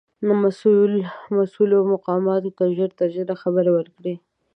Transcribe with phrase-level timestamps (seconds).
[1.37, 4.13] مسؤولو مقاماتو ته ژر تر ژره خبر ورکړو.